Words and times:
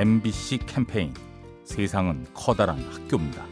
MBC 0.00 0.60
캠페인 0.66 1.12
세상은 1.62 2.24
커다란 2.32 2.78
학교입니다. 2.90 3.44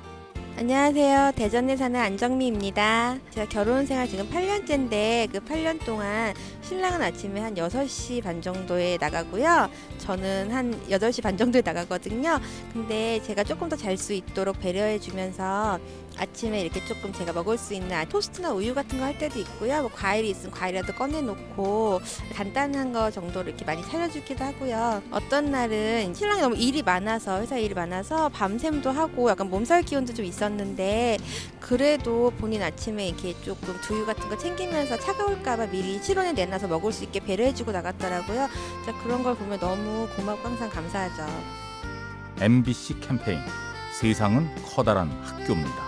안녕하세요. 0.56 1.32
대전에 1.36 1.76
사는 1.76 2.00
안정미입니다. 2.00 3.18
제가 3.30 3.46
결혼 3.50 3.84
생활 3.84 4.08
지금 4.08 4.26
8년째인데 4.30 5.30
그 5.30 5.40
8년 5.40 5.84
동안 5.84 6.32
신랑은 6.62 7.02
아침에 7.02 7.40
한 7.40 7.54
6시 7.54 8.22
반 8.24 8.40
정도에 8.40 8.96
나가고요. 8.98 9.68
저는 9.98 10.50
한 10.50 10.72
8시 10.88 11.22
반 11.22 11.36
정도에 11.36 11.60
나가거든요. 11.62 12.40
근데 12.72 13.20
제가 13.24 13.44
조금 13.44 13.68
더 13.68 13.76
잘 13.76 13.98
수 13.98 14.14
있도록 14.14 14.58
배려해 14.58 14.98
주면서 14.98 15.78
아침에 16.18 16.60
이렇게 16.60 16.84
조금 16.84 17.12
제가 17.12 17.32
먹을 17.32 17.56
수 17.58 17.74
있는 17.74 18.08
토스트나 18.08 18.52
우유 18.52 18.74
같은 18.74 18.98
거 18.98 19.08
할 19.08 19.16
때도 19.16 19.38
있고요. 19.38 19.80
뭐 19.82 19.90
과일이 19.94 20.28
있으면 20.30 20.50
과일이라도 20.50 20.92
꺼내놓고 20.94 22.00
간단한 22.34 22.92
거 22.92 23.10
정도로 23.10 23.48
이렇게 23.48 23.64
많이 23.64 23.82
차려주기도 23.82 24.44
하고요. 24.44 25.02
어떤 25.10 25.50
날은 25.50 26.12
신랑이 26.12 26.42
너무 26.42 26.56
일이 26.56 26.82
많아서 26.82 27.40
회사 27.40 27.56
일이 27.56 27.72
많아서 27.74 28.28
밤샘도 28.28 28.90
하고 28.90 29.30
약간 29.30 29.48
몸살 29.48 29.82
기운도 29.82 30.12
좀 30.12 30.26
있었는데 30.26 31.16
그래도 31.58 32.30
본인 32.38 32.62
아침에 32.62 33.08
이렇게 33.08 33.34
조금 33.42 33.80
두유 33.80 34.04
같은 34.04 34.28
거 34.28 34.36
챙기면서 34.36 34.98
차가울까봐 34.98 35.68
미리 35.68 36.02
실온에 36.02 36.32
내놔서 36.32 36.68
먹을 36.68 36.92
수 36.92 37.04
있게 37.04 37.20
배려해주고 37.20 37.72
나갔더라고요. 37.72 38.48
진짜 38.84 39.02
그런 39.02 39.22
걸 39.22 39.34
보면 39.36 39.58
너무 39.58 40.06
고맙고 40.16 40.46
항상 40.48 40.68
감사하죠. 40.68 41.24
MBC 42.40 43.00
캠페인 43.00 43.40
세상은 43.98 44.48
커다란 44.64 45.08
학교입니다. 45.24 45.87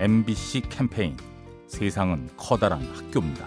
MBC 0.00 0.62
캠페인 0.70 1.14
세상은 1.66 2.30
커다란 2.34 2.80
학교입니다. 2.94 3.46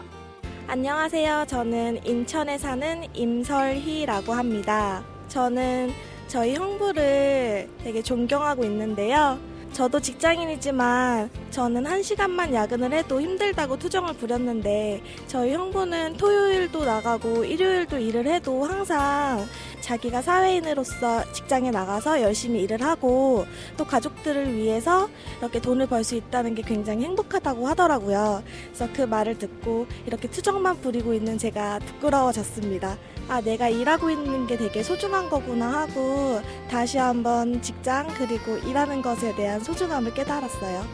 안녕하세요. 0.68 1.46
저는 1.48 2.06
인천에 2.06 2.60
사는 2.60 3.08
임설희라고 3.16 4.34
합니다. 4.34 5.04
저는 5.30 5.90
저희 6.28 6.54
형부를 6.54 7.68
되게 7.84 8.04
존경하고 8.04 8.66
있는데요. 8.66 9.40
저도 9.74 10.00
직장인이지만 10.00 11.32
저는 11.50 11.88
한 11.88 12.04
시간만 12.04 12.54
야근을 12.54 12.94
해도 12.94 13.20
힘들다고 13.20 13.78
투정을 13.80 14.14
부렸는데 14.14 15.02
저희 15.28 15.54
형부는 15.54 16.18
토요일도 16.18 16.86
나가고 16.86 17.44
일요일도 17.44 17.98
일을 17.98 18.28
해도 18.28 18.64
항상 18.66 19.48
자기가 19.82 20.22
사회인으로서 20.22 21.32
직장에 21.34 21.72
나가서 21.72 22.22
열심히 22.22 22.62
일을 22.62 22.84
하고 22.84 23.46
또 23.76 23.84
가족들을 23.84 24.54
위해서 24.54 25.10
이렇게 25.40 25.60
돈을 25.60 25.88
벌 25.88 26.04
수 26.04 26.16
있다는 26.16 26.54
게 26.54 26.62
굉장히 26.62 27.06
행복하다고 27.06 27.66
하더라고요. 27.70 28.44
그래서 28.68 28.88
그 28.94 29.02
말을 29.04 29.38
듣고 29.38 29.88
이렇게 30.06 30.30
투정만 30.30 30.82
부리고 30.82 31.14
있는 31.14 31.38
제가 31.38 31.80
부끄러워졌습니다. 31.80 32.98
아, 33.30 33.42
내가 33.42 33.70
일하고 33.70 34.10
있는 34.10 34.48
게 34.48 34.58
되게 34.58 34.84
소중한 34.84 35.30
거구나 35.30 35.82
하고 35.82 36.42
다시 36.70 36.98
한번 36.98 37.62
직장 37.62 38.08
그리고 38.18 38.58
일하는 38.58 39.02
것에 39.02 39.34
대한 39.36 39.60
소중함을 39.64 40.14
깨달았어요. 40.14 40.86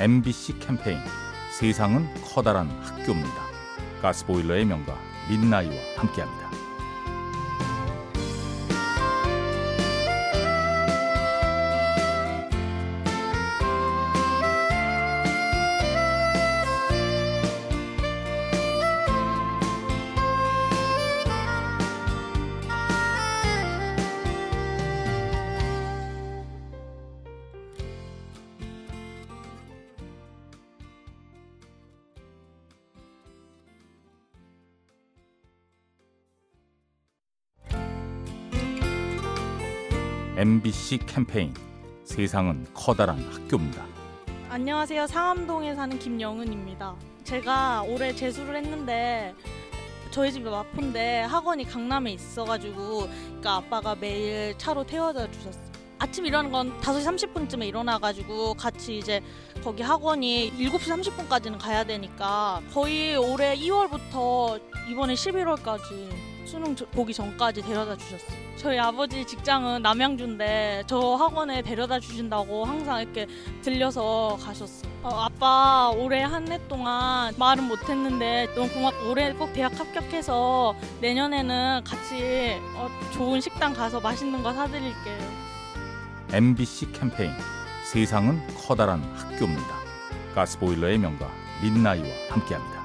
MBC 0.00 0.58
캠페인 0.58 0.98
세상은 1.58 2.08
커다란 2.22 2.68
학교입니다. 2.82 3.44
가스보일러의 4.02 4.64
명가 4.64 4.98
민나이와 5.30 5.74
함께합니다. 5.96 6.53
MBC 40.36 40.98
캠페인 41.06 41.54
세상은 42.02 42.66
커다란 42.74 43.20
학교입니다. 43.32 43.86
안녕하세요. 44.50 45.06
상암동에 45.06 45.76
사는 45.76 45.96
김영은입니다. 45.96 46.96
제가 47.22 47.82
올해 47.82 48.12
재수를 48.12 48.56
했는데 48.56 49.32
저희 50.10 50.32
집이 50.32 50.50
마포인데 50.50 51.20
학원이 51.20 51.66
강남에 51.66 52.10
있어가지고 52.14 53.06
그러니까 53.06 53.54
아빠가 53.58 53.94
매일 53.94 54.58
차로 54.58 54.84
태워다 54.84 55.30
주셨어요. 55.30 55.64
아침 56.00 56.26
일어나는 56.26 56.50
건 56.50 56.80
5시 56.80 57.32
30분쯤에 57.32 57.68
일어나가지고 57.68 58.54
같이 58.54 58.98
이제 58.98 59.22
거기 59.62 59.84
학원이 59.84 60.52
7시 60.58 61.28
30분까지는 61.28 61.60
가야 61.60 61.84
되니까 61.84 62.60
거의 62.72 63.16
올해 63.16 63.56
2월부터 63.56 64.60
이번에 64.90 65.14
11월까지 65.14 66.33
수능 66.44 66.74
보기 66.74 67.12
전까지 67.14 67.62
데려다 67.62 67.96
주셨어요. 67.96 68.44
저희 68.56 68.78
아버지 68.78 69.24
직장은 69.26 69.82
남양주인데 69.82 70.84
저 70.86 71.14
학원에 71.16 71.62
데려다 71.62 71.98
주신다고 72.00 72.64
항상 72.64 73.00
이렇게 73.02 73.26
들려서 73.62 74.38
가셨어요. 74.40 74.90
어, 75.02 75.08
아빠 75.22 75.90
올해 75.94 76.22
한 76.22 76.50
해 76.50 76.58
동안 76.68 77.34
말은 77.38 77.64
못했는데 77.64 78.48
너무 78.54 78.68
고맙고 78.70 79.10
올해 79.10 79.32
꼭 79.32 79.52
대학 79.52 79.78
합격해서 79.78 80.74
내년에는 81.00 81.82
같이 81.84 82.58
어, 82.76 82.88
좋은 83.12 83.40
식당 83.40 83.72
가서 83.72 84.00
맛있는 84.00 84.42
거 84.42 84.52
사드릴게요. 84.52 85.18
MBC 86.32 86.92
캠페인 86.92 87.32
세상은 87.92 88.40
커다란 88.66 89.02
학교입니다. 89.14 89.74
가스보일러의 90.34 90.98
명가 90.98 91.30
민나이와 91.62 92.06
함께합니다. 92.30 92.82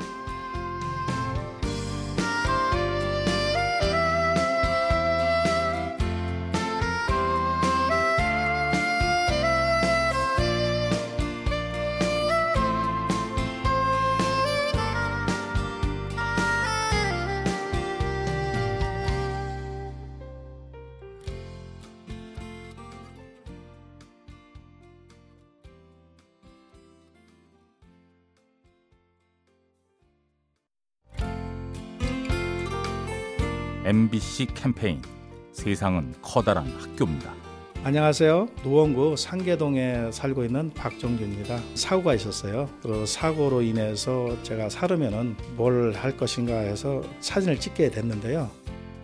MBC 33.90 34.46
캠페인 34.54 35.02
세상은 35.52 36.14
커다란 36.22 36.68
학교입니다. 36.80 37.34
안녕하세요. 37.84 38.48
노원구 38.64 39.18
상계동에 39.18 40.12
살고 40.12 40.44
있는 40.46 40.70
박정규입니다. 40.76 41.60
사고가 41.74 42.14
있었어요. 42.14 42.70
그 42.84 43.04
사고로 43.08 43.64
인해서 43.64 44.38
제가 44.44 44.70
살으면은 44.70 45.36
뭘 45.58 45.92
할 45.96 46.16
것인가 46.16 46.54
해서 46.60 47.02
사진을 47.20 47.60
찍게 47.60 47.90
됐는데요. 47.90 48.52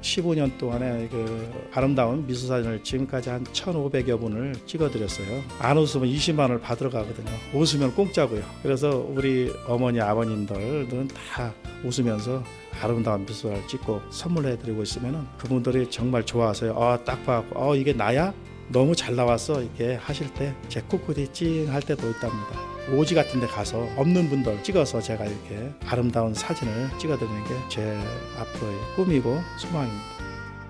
15년 0.01 0.55
동안에 0.59 1.07
그 1.09 1.51
아름다운 1.73 2.27
미술 2.27 2.47
사진을 2.47 2.83
지금까지 2.83 3.31
한 3.31 3.43
1,500여 3.43 4.19
분을 4.19 4.53
찍어드렸어요. 4.67 5.41
안 5.57 5.79
웃으면 5.79 6.07
20만 6.07 6.41
원을 6.41 6.59
받으러 6.59 6.91
가거든요. 6.91 7.31
웃으면 7.55 7.95
공짜고요. 7.95 8.43
그래서 8.61 9.03
우리 9.09 9.51
어머니 9.67 9.99
아버님들은 9.99 11.07
다 11.07 11.51
웃으면서 11.83 12.43
아름다운 12.81 13.25
미술을 13.25 13.67
찍고 13.67 14.01
선물해 14.09 14.57
드리고 14.59 14.83
있으면 14.83 15.27
그분들이 15.37 15.89
정말 15.89 16.25
좋아하세요. 16.25 16.71
어, 16.73 16.97
딱 17.03 17.25
봐갖고 17.25 17.59
어 17.69 17.75
이게 17.75 17.93
나야? 17.93 18.33
너무 18.69 18.95
잘 18.95 19.15
나왔어 19.15 19.61
이렇게 19.61 19.95
하실 19.95 20.33
때 20.33 20.53
제 20.69 20.81
코끝이 20.81 21.27
찡할 21.33 21.81
때도 21.81 22.09
있답니다. 22.09 22.59
오지 22.91 23.15
같은 23.15 23.39
데 23.39 23.47
가서 23.47 23.79
없는 23.95 24.29
분들 24.29 24.61
찍어서 24.63 25.01
제가 25.01 25.25
이렇게 25.25 25.71
아름다운 25.87 26.33
사진을 26.33 26.89
찍어드리는 26.99 27.43
게 27.45 27.55
제 27.69 27.99
앞으로의 28.39 28.77
꿈이고 28.95 29.41
소망입니다. 29.57 30.03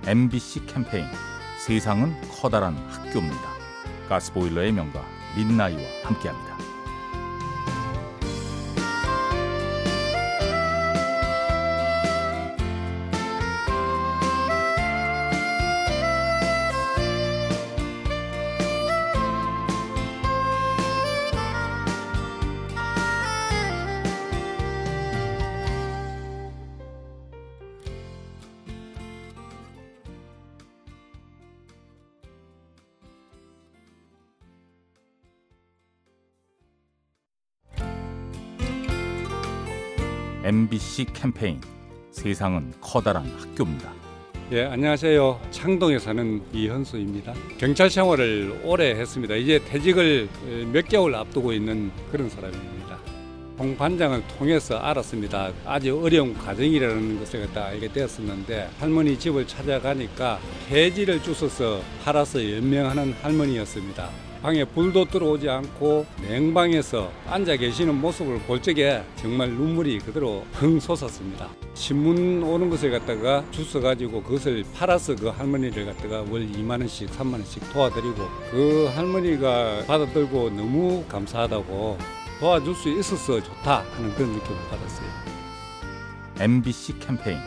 MBC 0.08 0.66
캠페인 0.66 1.06
세상은 1.66 2.14
커다란 2.30 2.76
학교입니다. 2.90 3.56
가스보일러의 4.10 4.72
명가 4.72 5.04
민나이와 5.36 5.82
함께합니다. 6.04 6.56
MBC 40.46 41.06
캠페인 41.12 41.60
세상은 42.12 42.72
커다란 42.80 43.26
학교입니다. 43.36 43.92
예, 44.52 44.66
안녕하세요. 44.66 45.42
창동에 45.50 45.98
사는 45.98 46.40
이현수입니다. 46.54 47.34
경찰 47.58 47.90
생활을 47.90 48.62
오래 48.64 48.92
했습니다. 48.92 49.34
이제 49.34 49.60
퇴직을 49.66 50.30
몇 50.72 50.88
개월 50.88 51.16
앞두고 51.16 51.52
있는 51.52 51.92
그런 52.12 52.30
사람입니다. 52.30 53.00
홍 53.58 53.76
반장을 53.76 54.22
통해서 54.38 54.78
알았습니다. 54.78 55.52
아주 55.66 56.00
어려운 56.00 56.36
과정이라는 56.36 57.18
것을 57.22 57.48
갖다 57.48 57.66
알게 57.66 57.92
되었었는데 57.92 58.70
할머니 58.78 59.18
집을 59.18 59.48
찾아가니까 59.48 60.40
폐지를 60.70 61.24
주워서 61.24 61.82
팔아서 62.04 62.52
연명하는 62.52 63.14
할머니였습니다. 63.14 64.12
방에 64.42 64.64
불도 64.64 65.06
들어오지 65.06 65.50
않고 65.50 66.06
냉방에서 66.22 67.12
앉아 67.28 67.56
계시는 67.58 67.96
모습을 68.00 68.40
볼 68.40 68.62
적에 68.62 69.04
정말 69.16 69.50
눈물이 69.50 70.00
그대로 70.00 70.46
흥 70.54 70.80
솟았습니다. 70.80 71.50
신문 71.74 72.44
오는 72.44 72.70
것을 72.70 72.92
갖다가 72.92 73.44
주워 73.52 73.82
가지고 73.82 74.22
그것을 74.24 74.64
팔아서 74.74 75.16
그 75.16 75.28
할머니를 75.28 75.86
갖다가 75.86 76.20
월 76.22 76.48
2만 76.48 76.80
원씩 76.80 77.10
3만 77.12 77.34
원씩 77.34 77.74
도와드리고 77.74 78.16
그 78.52 78.90
할머니가 78.96 79.84
받아들고 79.88 80.52
너무 80.52 81.04
감사하다고 81.10 81.98
도와줄 82.40 82.76
수 82.76 82.90
있어서 82.90 83.42
좋다 83.42 83.84
하는 83.96 84.14
그런 84.16 84.32
느낌을 84.34 84.58
받았어요. 84.70 85.08
MBC 86.40 87.00
캠페인 87.00 87.40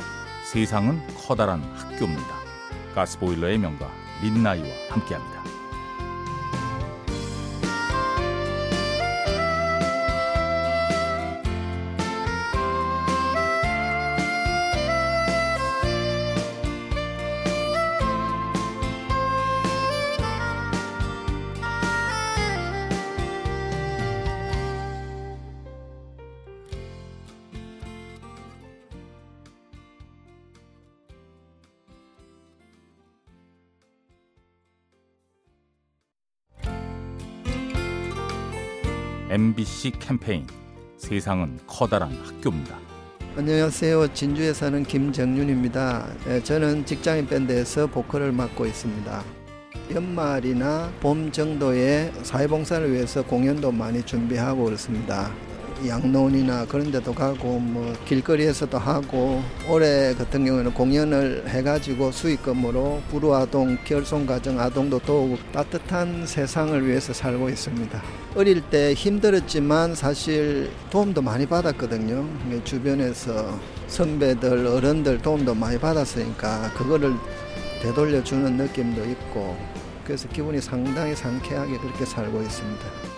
세상은 0.50 1.00
커다란 1.14 1.62
학교입니다. 1.74 2.38
가스보일러의 2.94 3.58
명가 3.58 3.90
민나이와 4.22 4.66
함께합니다. 4.88 5.37
MBC 39.30 39.92
캠페인 39.98 40.46
세상은 40.96 41.58
커다란 41.66 42.10
학교입니다. 42.24 42.78
안녕하세요. 43.36 44.14
진주에 44.14 44.54
사는 44.54 44.82
김정윤입니다. 44.82 46.06
예, 46.28 46.42
저는 46.42 46.86
직장인 46.86 47.26
밴드에서 47.26 47.86
보컬을 47.88 48.32
맡고 48.32 48.64
있습니다. 48.64 49.22
연말이나 49.94 50.90
봄 51.00 51.30
정도에 51.30 52.10
사회봉사를 52.22 52.90
위해서 52.90 53.22
공연도 53.22 53.70
많이 53.70 54.02
준비하고 54.02 54.64
그렇습니다. 54.64 55.30
양론이나 55.86 56.66
그런 56.66 56.90
데도 56.90 57.14
가고 57.14 57.58
뭐 57.58 57.94
길거리에서도 58.06 58.76
하고 58.78 59.42
올해 59.68 60.12
같은 60.14 60.44
경우에는 60.44 60.74
공연을 60.74 61.44
해가지고 61.48 62.10
수익금으로 62.10 63.02
불우아동, 63.10 63.78
결손가정 63.84 64.58
아동도 64.58 64.98
더욱 64.98 65.38
따뜻한 65.52 66.26
세상을 66.26 66.86
위해서 66.86 67.12
살고 67.12 67.48
있습니다. 67.48 68.02
어릴 68.34 68.60
때 68.62 68.94
힘들었지만 68.94 69.94
사실 69.94 70.70
도움도 70.90 71.22
많이 71.22 71.46
받았거든요. 71.46 72.26
주변에서 72.64 73.58
선배들, 73.86 74.66
어른들 74.66 75.18
도움도 75.18 75.54
많이 75.54 75.78
받았으니까 75.78 76.72
그거를 76.74 77.14
되돌려주는 77.82 78.56
느낌도 78.56 79.04
있고 79.04 79.56
그래서 80.04 80.28
기분이 80.28 80.60
상당히 80.60 81.14
상쾌하게 81.14 81.78
그렇게 81.78 82.04
살고 82.04 82.40
있습니다. 82.42 83.17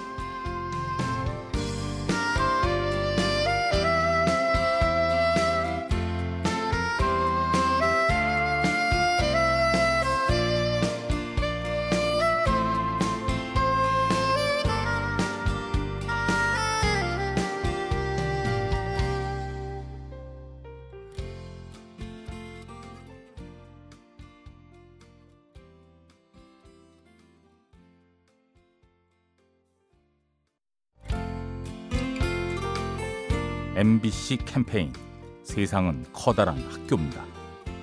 MBC 33.81 34.37
캠페인 34.45 34.93
세상은 35.41 36.05
커다란 36.13 36.55
학교입니다. 36.69 37.25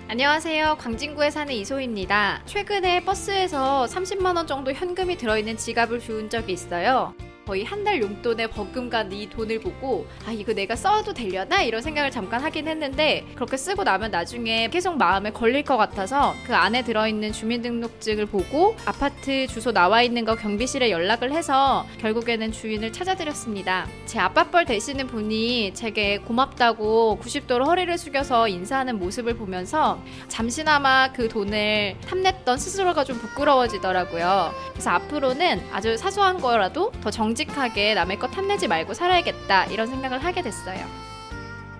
안녕하세요. 0.06 0.76
광진구에 0.78 1.30
사는 1.30 1.52
이소희입니다. 1.52 2.42
최근에 2.46 3.04
버스에서 3.04 3.84
30만 3.86 4.36
원 4.36 4.46
정도 4.46 4.72
현금이 4.72 5.16
들어있는 5.16 5.56
지갑을 5.56 5.98
주운 5.98 6.30
적이 6.30 6.52
있어요. 6.52 7.14
거의 7.48 7.64
한 7.64 7.78
달 7.78 8.02
용돈에 8.02 8.48
버금간 8.48 9.12
이 9.12 9.30
돈을 9.30 9.60
보고 9.60 10.06
아 10.26 10.32
이거 10.32 10.52
내가 10.52 10.74
써도 10.76 11.14
되려나 11.14 11.62
이런 11.62 11.80
생각을 11.80 12.10
잠깐 12.10 12.42
하긴 12.42 12.66
했는데 12.66 13.24
그렇게 13.36 13.56
쓰고 13.56 13.84
나면 13.84 14.10
나중에 14.10 14.68
계속 14.68 14.98
마음에 14.98 15.30
걸릴 15.30 15.62
것 15.62 15.76
같아서 15.76 16.34
그 16.44 16.54
안에 16.54 16.82
들어있는 16.82 17.32
주민등록증을 17.32 18.26
보고 18.26 18.76
아파트 18.84 19.46
주소 19.46 19.72
나와 19.72 20.02
있는 20.02 20.24
거 20.24 20.34
경비실에 20.34 20.90
연락을 20.90 21.30
해서 21.32 21.86
결국에는 22.00 22.50
주인을 22.50 22.92
찾아드렸습니다. 22.92 23.86
제 24.06 24.18
아빠뻘 24.18 24.64
되시는 24.64 25.06
분이 25.06 25.72
제게 25.74 26.18
고맙다고 26.18 27.20
90도로 27.22 27.64
허리를 27.66 27.96
숙여서 27.96 28.48
인사하는 28.48 28.98
모습을 28.98 29.34
보면서 29.36 30.02
잠시나마 30.26 31.12
그 31.12 31.28
돈을 31.28 31.96
탐냈던 32.06 32.58
스스로가 32.58 33.04
좀 33.04 33.18
부끄러워지더라고요. 33.18 34.52
그래서 34.72 34.90
앞으로는 34.90 35.62
아주 35.72 35.96
사소한 35.96 36.40
거라도 36.40 36.90
더 37.00 37.10
정직하게 37.38 37.94
남의 37.94 38.18
것 38.18 38.32
탐내지 38.32 38.66
말고 38.66 38.94
살아야겠다 38.94 39.66
이런 39.66 39.86
생각을 39.86 40.24
하게 40.24 40.42
됐어요. 40.42 40.84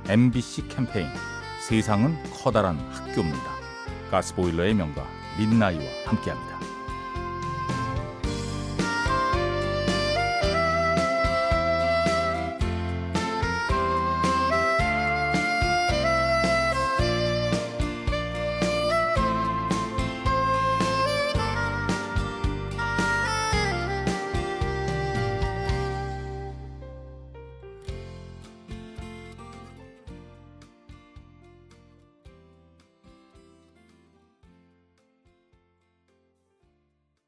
MBC 0.09 0.69
캠페인 0.69 1.09
세상은 1.61 2.17
커다란 2.33 2.79
학교입니다. 2.93 3.59
가스보일러의 4.11 4.75
명가 4.75 5.05
민나이와 5.37 5.83
함께합니다. 6.07 6.58